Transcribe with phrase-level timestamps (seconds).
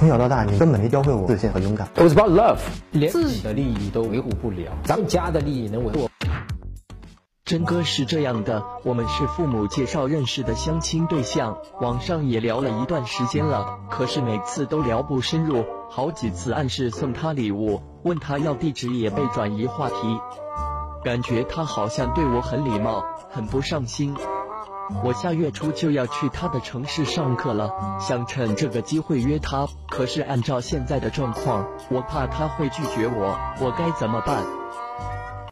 [0.00, 1.86] 从小到大，你根本没教会我自信和勇敢。
[1.94, 2.56] It was about love，
[2.90, 6.08] 连自己的利益都维护不了，咱们家的利益能维护？
[7.44, 19.96] 真哥是这样的，我们是父母介绍认识的相亲对象，网上也聊了一段时间了，可是每次都聊不深入，好几次暗示送他礼物，问他要地址也被转移话题，
[21.04, 24.16] 感觉他好像对我很礼貌，很不上心。
[25.04, 27.70] 我下月初就要去他的城市上课了，
[28.00, 34.42] 想趁这个机会约他，可是按照现在的状况，我怕他会拒绝我，我该怎么办？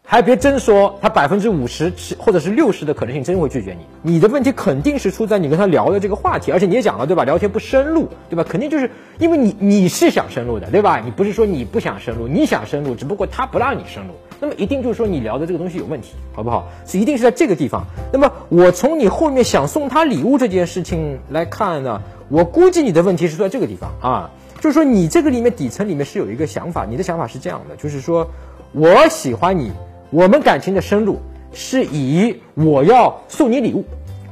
[0.05, 4.15] 还别真说，他百分之五十或者是六十的可能性真会拒绝你。
[4.15, 7.25] 你的问题肯定是出在你跟他聊的这个话题，而且你也讲了对吧？
[7.25, 8.43] 聊天不深入，对吧？
[8.43, 11.01] 肯定就是因为你你是想深入的，对吧？
[11.05, 14.15] 你不是说你不想深入，你想深入，只不过他不让你深入。
[14.41, 16.69] 那么一定就是说你聊的这个东西有问题，好不好？
[16.87, 17.85] 是一定是在这个地方。
[18.13, 24.31] 那么我从你后面想送他礼物这件事情来看呢，我估计你的问题是在这个地方啊，
[24.61, 28.29] 就是说你这个里面底层里面是有一个想法，你的想法是这样的，就是说
[28.73, 29.73] 我喜欢你。
[30.11, 31.21] 我们感情的深入
[31.53, 33.85] 是以我要送你礼物，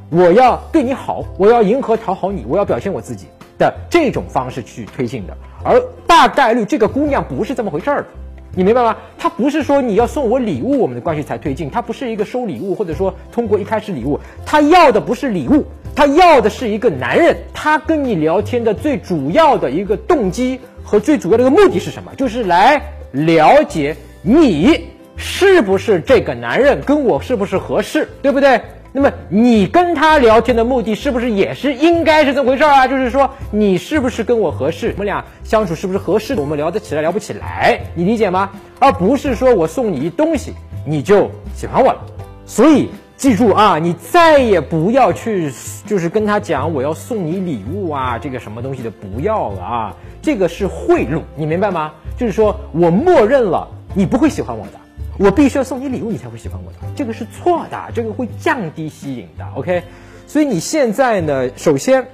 [0.08, 3.26] 我要对你好，我要迎合讨好你，我要表现我自己
[3.58, 5.36] 的这种方式去推进的。
[5.62, 8.06] 而大概率这个姑娘不是这么回事儿的，
[8.54, 8.96] 你明白吗？
[9.18, 17.36] 他不是说你要送我礼物，我们的关系才推进，他不是一个收礼物，或者说通过一开始礼物，他要的不是礼物，他要的是一个男人。
[17.52, 22.12] 他跟你聊天的最主要的一个动机和最主要的一个目的是什么？
[22.16, 22.80] 就是来
[23.12, 24.86] 了解你。
[25.18, 28.60] 是不是这个男人跟我是不是合适，对不对？
[28.96, 32.88] 那么你跟他聊天的目的是不是也是应该是这么回事啊？
[32.88, 38.48] 就是说你是不是跟我合适，我们俩相处是不是合适，我们聊得起来聊不起来，你理解吗？
[38.78, 40.54] 而不是说我送你一东西
[40.86, 42.00] 你就喜欢我了。
[42.46, 42.88] 所以
[43.18, 45.52] 记住啊，你再也不要去
[45.84, 51.92] 就是跟他讲我要送你礼物啊，这个什么东西的不要了啊，这个是贿赂，你明白吗？
[52.16, 54.85] 就是说我默认了你不会喜欢我的。
[55.18, 59.82] 我必须要送你礼物，你才会喜欢我的，这个是错的，这个会降低吸引的，OK？
[60.26, 62.06] 所以你现在呢，首先，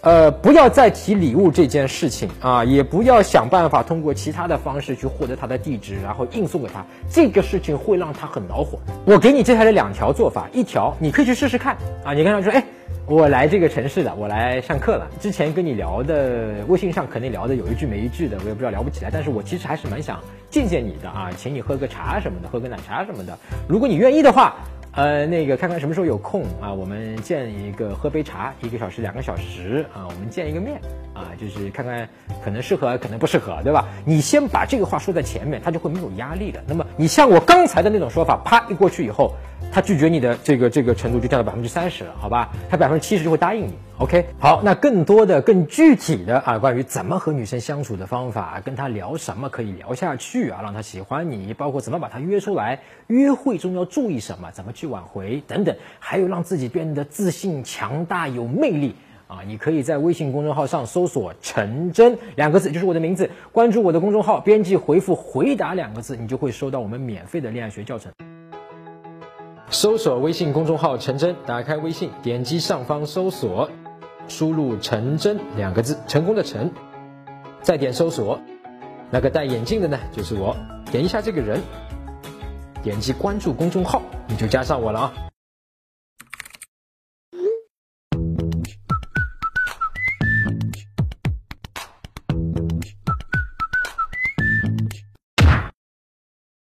[0.00, 8.78] 呃，不要再提礼物这件事情啊，也不要想办法通过其他的方式去获得他的地址，然后硬送给他，这个事情会让他很恼火。
[9.04, 12.64] 我给你接下来两条做法，一条你可以去试试看啊，你跟他说，哎。
[13.06, 15.08] 我来这个城市的，我来上课了。
[15.18, 19.10] 之前跟你聊的微信上肯定聊的有一句没一句的，我也不知道聊不起来。
[19.10, 20.20] 但是我其实还是蛮想
[20.50, 23.38] 见见你的啊，请你喝个茶什么的，喝个奶茶什么的。
[23.68, 24.54] 如果你愿意的话。
[24.92, 30.80] 呃，那个看看什么时候有空啊，我们见一个喝杯茶，一个小时、两个小时啊，我们见一个面
[31.18, 32.08] 啊，就是看看
[32.44, 33.86] 可能适合，可能不适合，对吧？
[34.04, 36.62] 你先把这个话说在前面，他就会没有压力的。
[36.66, 39.34] 那么你像我刚才的那种说法，啪一过去以后，
[39.72, 42.50] 他拒绝你的这个这个程度就降到百分之三十了，好吧？
[42.70, 43.74] 他百分之七十就会答应你。
[43.98, 58.94] OK，好，那更多的、更具体的啊，关于怎么和女生相处的方法，跟她聊什么可以聊下去啊，让她喜欢你，包括怎么把她约出来，约会中要注意什么，怎么去挽回等等，还有让自己变得自信、强大、有魅力
[59.28, 68.10] 啊，你可以在微信公众号上搜索“陈真”两个字，就是我的名字，关注我的公众号，编辑回复“回答”两个字，你就会收到我们免费的恋爱学教程。
[69.70, 73.70] 搜索微信公众号“陈真”，打开微信，点击上方搜索。
[74.28, 76.70] 输入“陈真”两个字，成功的“成”，
[77.60, 78.40] 再点搜索，
[79.10, 80.56] 那个戴眼镜的呢，就是我。
[80.90, 81.60] 点一下这个人，
[82.82, 85.27] 点击关注公众号，你就加上我了啊。